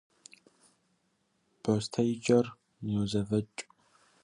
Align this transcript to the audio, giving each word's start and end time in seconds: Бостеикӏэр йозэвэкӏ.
Бостеикӏэр 1.61 2.45
йозэвэкӏ. 2.91 3.61